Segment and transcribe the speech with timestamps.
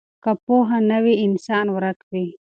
[0.23, 2.25] که پوهه نه وي انسان ورک وي.